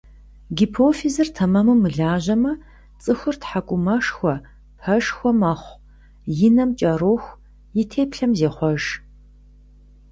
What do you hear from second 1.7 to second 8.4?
мылажьэмэ, цӀыхур тхьэкӀумэшхуэ, пэшхуэ, мэхъу, и нэм кӀэроху, и теплъэм